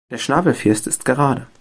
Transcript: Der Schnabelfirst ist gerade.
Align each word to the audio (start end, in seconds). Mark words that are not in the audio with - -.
Der 0.09 0.17
Schnabelfirst 0.17 0.87
ist 0.87 1.05
gerade. 1.05 1.47